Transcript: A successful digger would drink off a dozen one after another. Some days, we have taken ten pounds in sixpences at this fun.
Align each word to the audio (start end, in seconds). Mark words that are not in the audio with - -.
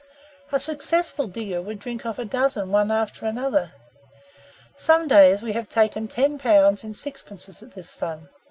A 0.51 0.59
successful 0.59 1.27
digger 1.27 1.61
would 1.61 1.77
drink 1.77 2.07
off 2.07 2.17
a 2.17 2.25
dozen 2.25 2.71
one 2.71 2.89
after 2.89 3.27
another. 3.27 3.73
Some 4.75 5.07
days, 5.07 5.43
we 5.43 5.51
have 5.53 5.69
taken 5.69 6.07
ten 6.07 6.39
pounds 6.39 6.83
in 6.83 6.95
sixpences 6.95 7.61
at 7.61 7.75
this 7.75 7.93
fun. 7.93 8.27